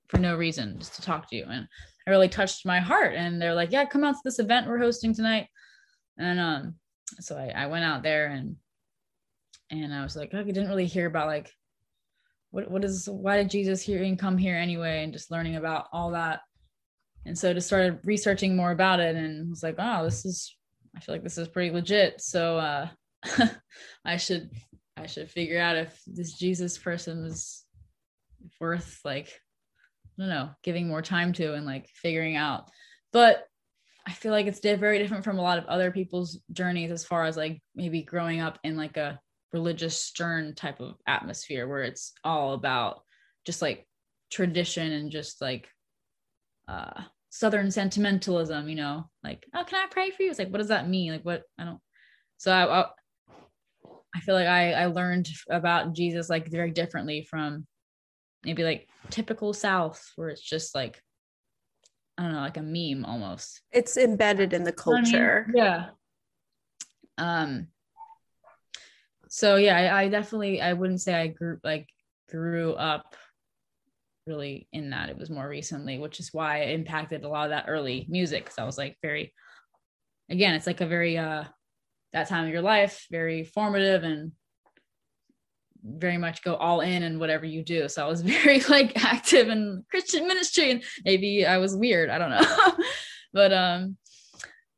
[0.10, 1.46] for no reason just to talk to you.
[1.50, 1.68] And
[2.06, 3.14] it really touched my heart.
[3.16, 5.48] And they're like yeah come out to this event we're hosting tonight.
[6.18, 6.76] And um
[7.20, 8.58] so I, I went out there and
[9.70, 11.52] and I was like I didn't really hear about like
[12.52, 15.04] what what is why did Jesus here and come here anyway?
[15.04, 16.42] And just learning about all that.
[17.26, 20.56] And so just started researching more about it and was like oh this is
[20.96, 22.22] I feel like this is pretty legit.
[22.22, 22.88] So uh
[24.06, 24.50] I should
[24.96, 27.66] I should figure out if this Jesus person is
[28.60, 29.28] worth like
[30.18, 32.70] I don't know, giving more time to and like figuring out.
[33.14, 33.46] But
[34.08, 37.26] I feel like it's very different from a lot of other people's journeys as far
[37.26, 39.20] as like maybe growing up in like a
[39.54, 43.02] religious stern type of atmosphere where it's all about
[43.46, 43.88] just like
[44.30, 45.70] tradition and just like
[46.68, 50.58] uh southern sentimentalism you know like oh can i pray for you it's like what
[50.58, 51.80] does that mean like what i don't
[52.38, 52.86] so i i,
[54.16, 57.66] I feel like i i learned about jesus like very differently from
[58.44, 61.02] maybe like typical South where it's just like
[62.18, 63.62] I don't know, like a meme almost.
[63.72, 65.46] It's embedded in the culture.
[65.48, 65.90] I mean, yeah.
[67.20, 67.68] Um
[69.30, 71.88] so yeah, I, I, definitely I wouldn't say I grew like
[72.30, 73.16] grew up
[74.26, 75.10] really in that.
[75.10, 78.46] It was more recently, which is why it impacted a lot of that early music.
[78.46, 79.34] Cause I was like very
[80.30, 81.46] again, it's like a very uh
[82.14, 84.32] that time of your life, very formative and
[85.84, 87.88] very much go all in and whatever you do.
[87.88, 92.10] So I was very like active in Christian ministry and maybe I was weird.
[92.10, 92.86] I don't know.
[93.34, 93.98] but um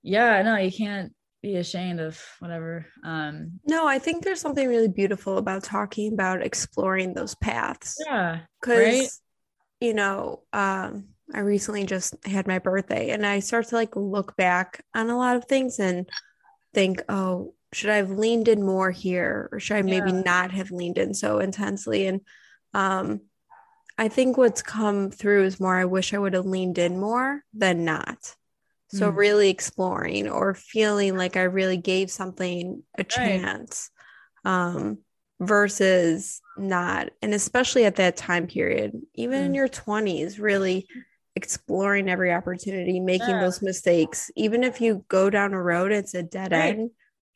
[0.02, 2.86] yeah, no, you can't be ashamed of whatever.
[3.04, 7.98] Um No, I think there's something really beautiful about talking about exploring those paths.
[8.06, 8.40] Yeah.
[8.62, 9.10] Cuz right?
[9.80, 14.36] you know, um I recently just had my birthday and I start to like look
[14.36, 16.10] back on a lot of things and
[16.74, 20.22] think, oh, should I have leaned in more here or should I maybe yeah.
[20.22, 22.08] not have leaned in so intensely?
[22.08, 22.22] And
[22.74, 23.22] um,
[23.98, 27.44] I think what's come through is more I wish I would have leaned in more
[27.54, 28.36] than not.
[28.92, 29.16] So mm.
[29.16, 33.92] really exploring or feeling like I really gave something a chance
[34.44, 34.52] right.
[34.52, 34.98] um,
[35.40, 37.10] versus not.
[37.22, 39.46] And especially at that time period, even mm.
[39.46, 40.88] in your 20s, really
[41.36, 43.42] exploring every opportunity, making yeah.
[43.42, 44.32] those mistakes.
[44.36, 46.78] Even if you go down a road, it's a dead right.
[46.78, 46.90] end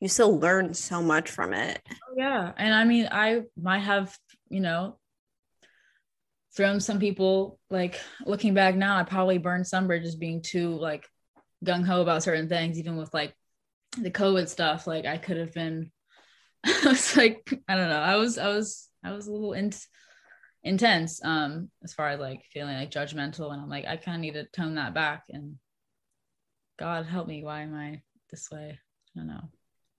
[0.03, 1.81] you still learn so much from it.
[1.89, 2.51] Oh, yeah.
[2.57, 4.13] And I mean, I might have,
[4.49, 4.99] you know,
[6.57, 11.07] thrown some people like looking back now, I probably burned some bridges being too like
[11.63, 13.35] gung ho about certain things, even with like
[13.97, 14.87] the COVID stuff.
[14.87, 15.91] Like I could have been,
[16.65, 18.01] I was like, I don't know.
[18.01, 19.71] I was, I was, I was a little in,
[20.65, 24.21] intense um as far as like feeling like judgmental and I'm like I kind of
[24.21, 25.57] need to tone that back and
[26.79, 29.49] God help me why am I this way I don't know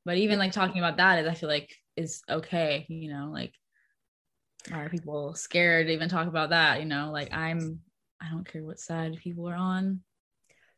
[0.05, 3.53] but even like talking about that is i feel like is okay you know like
[4.73, 7.81] are people scared to even talk about that you know like i'm
[8.21, 10.01] i don't care what side people are on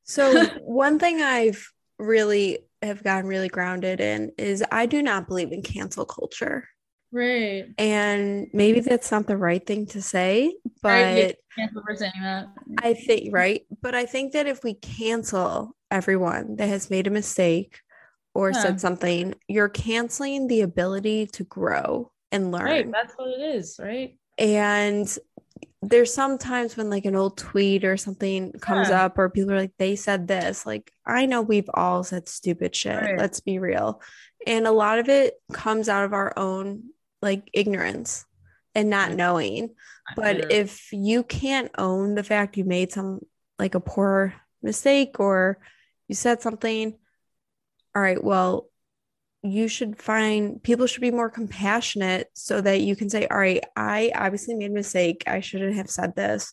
[0.07, 5.53] so one thing i've really have gotten really grounded in is i do not believe
[5.53, 6.69] in cancel culture
[7.13, 7.67] Right.
[7.79, 12.49] And maybe that's not the right thing to say, but Right, Cancel for saying that.
[12.83, 13.63] I think, right?
[13.81, 17.81] But I think that if we cancel everyone that has made a mistake
[18.35, 18.61] or Yeah.
[18.61, 22.65] said something, you're canceling the ability to grow and learn.
[22.65, 22.93] Right.
[22.93, 24.19] That's what it is, right?
[24.37, 25.19] And
[25.89, 29.05] there's sometimes when like an old tweet or something comes Yeah.
[29.05, 30.67] up or people are like, they said this.
[30.67, 33.01] Like, I know we've all said stupid shit.
[33.01, 33.19] Right.
[33.19, 34.01] Let's be real.
[34.47, 36.91] And a lot of it comes out of our own
[37.23, 38.25] like ignorance
[38.75, 39.75] and not knowing.
[40.17, 43.21] But if you can't own the fact you made some
[43.59, 45.59] like a poor mistake or
[46.09, 46.97] you said something,
[47.95, 48.69] all right, well,
[49.53, 53.63] you should find people should be more compassionate so that you can say, all right,
[53.77, 55.25] I obviously made a mistake.
[55.27, 56.53] I shouldn't have said this.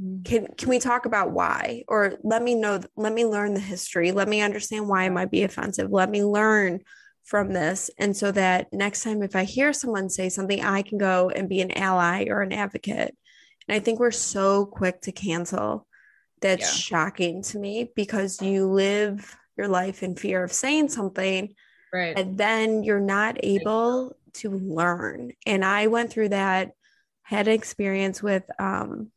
[0.00, 0.24] Mhm.
[0.24, 1.84] Can can we talk about why?
[1.88, 4.12] Or let me know, let me learn the history.
[4.12, 5.90] Let me understand why it might be offensive.
[5.90, 6.80] Let me learn
[7.24, 7.90] from this.
[7.98, 11.48] And so that next time if I hear someone say something, I can go and
[11.48, 13.16] be an ally or an advocate.
[13.66, 15.86] And I think we're so quick to cancel.
[16.40, 16.80] That's Yeah.
[16.82, 21.54] shocking to me because you live your life in fear of saying something
[21.94, 22.18] right.
[22.18, 25.32] and then you're not able to learn.
[25.46, 26.72] And I went through that,
[27.22, 29.10] had an experience with um,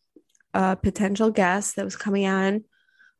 [0.53, 2.63] a potential guest that was coming on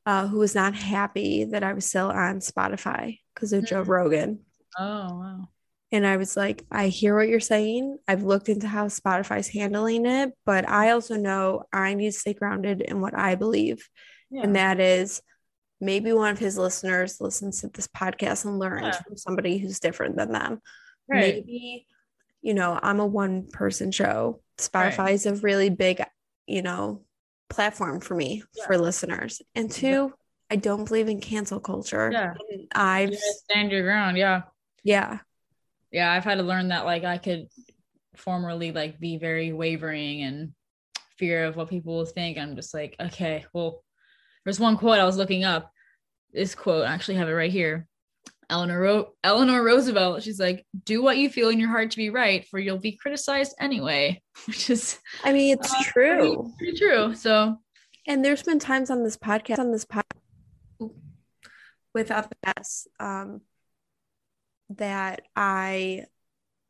[0.06, 3.88] uh, who was not happy that I was still on Spotify because of Joe Mm.
[3.88, 4.40] Rogan.
[4.80, 4.84] Oh
[5.20, 5.50] wow.
[5.92, 7.98] And I was like, I hear what you're saying.
[8.08, 12.34] I've looked into how Spotify's handling it, but I also know I need to stay
[12.34, 13.88] grounded in what I believe.
[14.30, 14.44] Yeah.
[14.44, 15.22] And that is
[15.80, 19.02] maybe one of his listeners listens to this podcast and learns Yeah.
[19.04, 20.62] from somebody who's different than them.
[21.10, 21.36] right.
[21.36, 21.88] Maybe,
[22.42, 24.42] you know, I'm a one person show.
[24.58, 26.02] Spotify is a really big,
[26.48, 27.06] you know,
[27.50, 29.42] platform for me for listeners.
[29.56, 30.14] And two,
[30.50, 32.10] I don't believe in cancel culture.
[32.12, 32.34] Yeah.
[32.74, 34.18] I've, You stand your ground.
[34.18, 34.42] Yeah.
[34.84, 35.20] yeah,
[35.92, 36.12] Yeah.
[36.12, 37.48] I've had to learn that like I could
[38.16, 40.54] formerly like be very wavering and
[41.18, 42.38] fear of what people will think.
[42.38, 43.84] I'm just like, okay, well,
[44.48, 45.74] there's one quote I was looking up.
[46.32, 47.86] This quote, I actually have it right here.
[48.50, 52.10] Eleanor Ro- Eleanor Roosevelt, she's like, do what you feel in your heart to be
[52.10, 56.54] right, for you'll be criticized anyway, which is I mean, it's Uh, true.
[56.58, 57.14] pretty true.
[57.14, 57.58] So
[58.08, 60.94] And there's been times on this podcast, on this podcast
[61.94, 63.42] with FS, um,
[64.70, 66.06] that I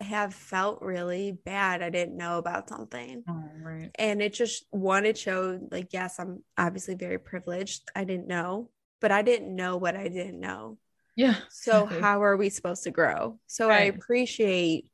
[0.02, 1.82] have felt really bad.
[1.82, 3.24] I didn't know about something.
[3.28, 3.90] oh, right.
[3.96, 7.90] And it just one, it showed like, yes, I'm obviously very privileged.
[7.96, 8.70] I didn't know,
[9.02, 10.78] but I didn't know what I didn't know.
[11.16, 11.36] Yeah.
[11.50, 12.02] So exactly.
[12.02, 13.40] how are we supposed to grow?
[13.48, 14.86] So I appreciate,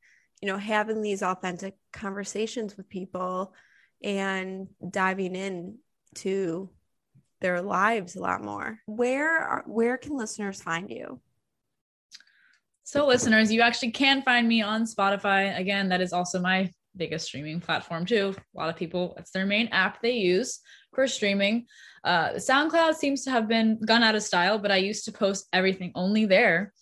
[0.42, 3.54] you know, having these authentic conversations with people
[4.02, 5.80] and diving in
[6.16, 6.70] to
[7.42, 8.80] their lives a lot more.
[8.86, 11.20] Where are, where can listeners find you?
[12.84, 15.58] So, listeners, you actually can find me on Spotify.
[15.58, 18.36] Again, that is also my biggest streaming platform, too.
[18.56, 20.60] A lot of people, it's their main app they use
[20.94, 21.66] for streaming.
[22.04, 25.48] Uh, SoundCloud seems to have been gone out of style, but I used to post
[25.54, 26.74] everything only there.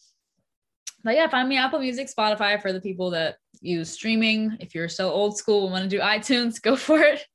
[1.03, 4.57] But yeah, find me Apple Music, Spotify for the people that use streaming.
[4.59, 7.25] If you're so old school and want to do iTunes, go for it.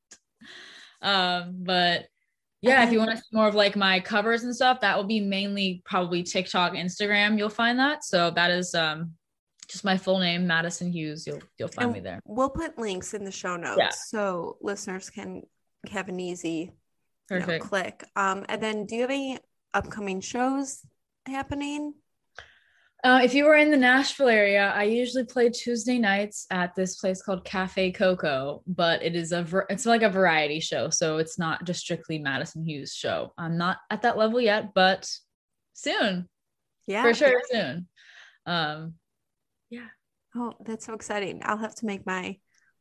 [1.03, 2.07] Um, but
[2.63, 5.05] yeah, if you want to see more of like my covers and stuff, that will
[5.05, 7.39] be mainly probably TikTok, Instagram.
[7.39, 8.05] You'll find that.
[8.05, 9.13] So that is um
[9.69, 11.27] just my full name, Madison Hughes.
[11.27, 12.21] You'll you'll find And me there.
[12.25, 13.91] We'll put links in the show notes Yeah.
[13.91, 15.43] so listeners can
[15.91, 16.73] have an easy
[17.31, 18.05] you know, click.
[18.15, 19.39] Um, and then do you have any
[19.75, 20.81] upcoming shows
[21.27, 21.95] happening?
[23.07, 26.97] Uh, if you were in the Nashville area, I usually play Tuesday nights at this
[26.97, 31.19] place called Cafe Coco, but it is a ver- it's like a variety show, so
[31.19, 33.33] it's not just strictly Madison Hughes show.
[33.39, 35.09] I'm not at that level yet, but
[35.73, 36.29] soon,
[36.89, 37.87] Yeah, for sure, soon.
[38.45, 38.95] Um,
[39.71, 39.87] yeah.
[40.35, 41.43] Oh, that's so exciting.
[41.45, 42.39] I'll have to make my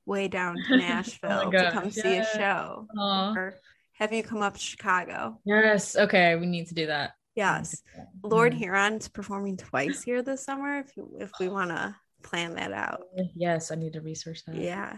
[0.08, 2.88] way down to Nashville to gosh, come see a show.
[2.98, 3.54] Or
[4.00, 5.40] have you come up to Chicago?
[5.46, 7.12] yes, okay, we need to do that.
[7.36, 7.82] Yes.
[8.24, 12.72] Lord Huron's performing twice here this summer if you, if we want to plan that
[12.72, 13.02] out.
[13.36, 14.56] Yes, I need to research that.
[14.56, 14.98] Yeah.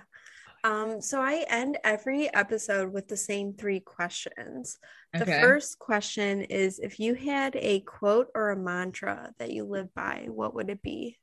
[0.64, 4.78] Um, so I end every episode with the same three questions.
[5.14, 5.42] The Okay.
[5.42, 10.28] first question is if you had a quote or a mantra that you live by,
[10.30, 11.18] what would it be?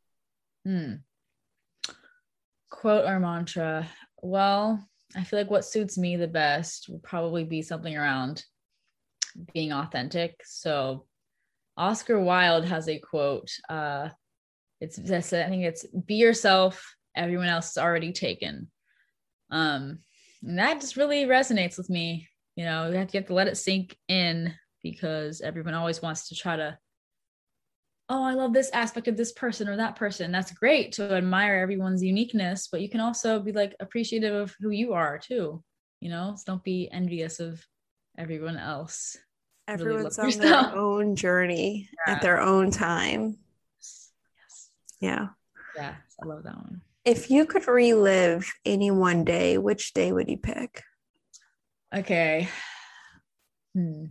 [0.65, 0.95] Hmm.
[2.71, 3.87] Quote or mantra.
[4.23, 4.85] Well,
[5.15, 8.45] I feel like what suits me the best would probably be something around
[9.53, 10.41] being authentic.
[10.45, 11.07] So
[11.76, 13.51] Oscar Wilde has a quote.
[13.68, 14.11] Uh
[14.80, 18.70] it's this I think it's be yourself, everyone else is already taken.
[19.51, 19.99] Um
[20.43, 22.28] and that just really resonates with me.
[22.55, 26.03] You know, you have to, you have to let it sink in because everyone always
[26.03, 26.78] wants to try to
[28.11, 30.30] oh, I love this aspect of this person or that person.
[30.30, 34.70] That's great to admire everyone's uniqueness, but you can also be like appreciative of who
[34.70, 35.62] you are too.
[36.01, 37.64] You know, so don't be envious of
[38.17, 39.17] everyone else.
[39.67, 42.15] Everyone's really on their own journey yeah.
[42.15, 43.39] at their own time.
[43.79, 44.71] Yes.
[45.01, 45.29] Yeah.
[45.77, 46.83] Yeah, I love that one.
[47.05, 50.83] If you could relive any one day, which day would you pick?
[51.95, 52.49] Okay.
[53.75, 54.07] Hmm.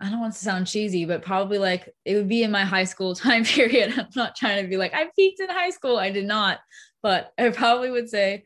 [0.00, 2.84] I don't want to sound cheesy, but probably like it would be in my high
[2.84, 3.94] school time period.
[3.96, 5.96] I'm not trying to be like I peaked in high school.
[5.96, 6.58] I did not,
[7.02, 8.44] but I probably would say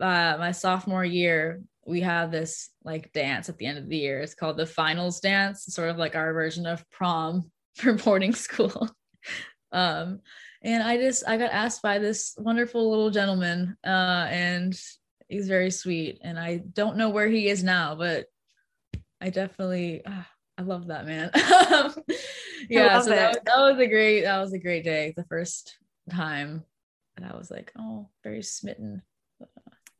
[0.00, 4.20] uh, my sophomore year we have this like dance at the end of the year.
[4.20, 8.34] It's called the finals dance, it's sort of like our version of prom for boarding
[8.34, 8.88] school.
[9.72, 10.20] um,
[10.62, 14.78] and I just I got asked by this wonderful little gentleman, uh, and
[15.28, 16.20] he's very sweet.
[16.22, 18.26] And I don't know where he is now, but
[19.20, 20.04] I definitely.
[20.04, 20.22] Uh,
[20.58, 21.30] I love that man.
[22.68, 25.14] yeah, so that, that was a great that was a great day.
[25.16, 25.78] The first
[26.10, 26.64] time,
[27.16, 29.00] and I was like, oh, very smitten.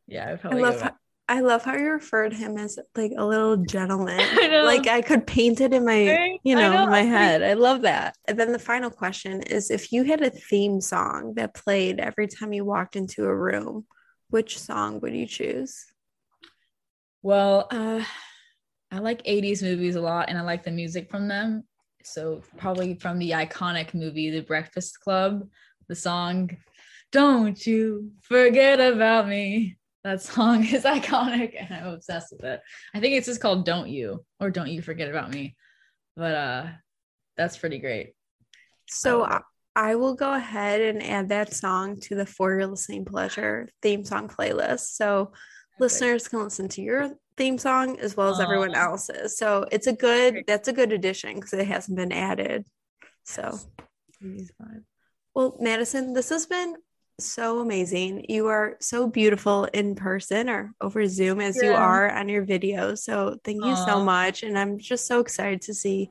[0.06, 0.62] yeah, I probably.
[0.62, 0.94] I love how,
[1.30, 4.18] I love how you referred him as like a little gentleman.
[4.18, 6.82] I like I could paint it in my, you know, know.
[6.82, 7.40] in my head.
[7.44, 8.16] I love that.
[8.26, 12.26] And then the final question is if you had a theme song that played every
[12.26, 13.86] time you walked into a room,
[14.30, 15.86] which song would you choose?
[17.22, 18.02] Well, uh
[18.90, 21.62] I like 80s movies a lot and I like the music from them.
[22.02, 25.48] So probably from the iconic movie The Breakfast Club,
[25.86, 26.50] the song
[27.12, 29.76] Don't You Forget About Me.
[30.04, 32.60] That song is iconic and I'm obsessed with it.
[32.94, 35.56] I think it's just called Don't You or Don't You Forget About Me.
[36.16, 36.66] But uh
[37.36, 38.14] that's pretty great.
[38.88, 39.40] So I,
[39.76, 44.04] I will go ahead and add that song to the For Your Listening Pleasure theme
[44.04, 44.94] song playlist.
[44.96, 45.32] So
[45.78, 49.38] listeners can listen to your theme song as well as uh, everyone else's.
[49.38, 52.64] So it's a good that's a good addition because it hasn't been added.
[53.24, 53.58] So
[55.34, 56.74] well, Madison, this has been
[57.24, 58.26] so amazing.
[58.28, 61.70] You are so beautiful in person or over Zoom as yeah.
[61.70, 62.98] you are on your videos.
[62.98, 64.42] So thank you so much.
[64.42, 66.10] And I'm just so excited to see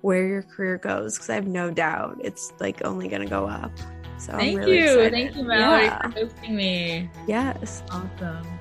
[0.00, 3.46] where your career goes because I have no doubt it's like only going to go
[3.46, 3.72] up.
[4.18, 4.84] So thank really you.
[4.84, 5.12] Excited.
[5.12, 6.02] Thank you, Mallory, yeah.
[6.02, 7.10] for hosting me.
[7.26, 7.82] Yes.
[7.90, 8.55] Awesome.